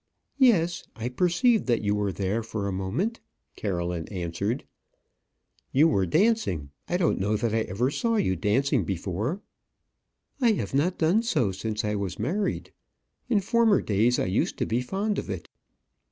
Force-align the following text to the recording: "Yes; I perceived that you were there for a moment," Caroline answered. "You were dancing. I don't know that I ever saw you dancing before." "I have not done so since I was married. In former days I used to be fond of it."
"Yes; 0.39 0.83
I 0.95 1.09
perceived 1.09 1.67
that 1.67 1.83
you 1.83 1.93
were 1.93 2.11
there 2.11 2.41
for 2.41 2.67
a 2.67 2.71
moment," 2.71 3.19
Caroline 3.55 4.07
answered. 4.07 4.63
"You 5.71 5.87
were 5.87 6.07
dancing. 6.07 6.71
I 6.89 6.97
don't 6.97 7.19
know 7.19 7.37
that 7.37 7.53
I 7.53 7.59
ever 7.69 7.91
saw 7.91 8.15
you 8.15 8.35
dancing 8.35 8.83
before." 8.83 9.43
"I 10.41 10.53
have 10.53 10.73
not 10.73 10.97
done 10.97 11.21
so 11.21 11.51
since 11.51 11.85
I 11.85 11.93
was 11.93 12.17
married. 12.17 12.73
In 13.29 13.41
former 13.41 13.79
days 13.79 14.17
I 14.17 14.25
used 14.25 14.57
to 14.57 14.65
be 14.65 14.81
fond 14.81 15.19
of 15.19 15.29
it." 15.29 15.47